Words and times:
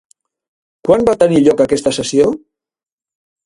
Quan 0.89 1.05
va 1.11 1.15
tenir 1.25 1.43
lloc 1.49 1.63
aquesta 1.67 1.95
sessió? 2.01 2.29